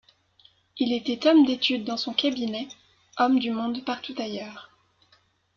Il 0.79 0.93
était 0.93 1.29
homme 1.29 1.45
d’étude 1.45 1.83
dans 1.83 1.95
son 1.95 2.11
cabinet, 2.15 2.67
homme 3.19 3.37
du 3.37 3.51
monde 3.51 3.85
partout 3.85 4.15
ailleurs. 4.17 4.71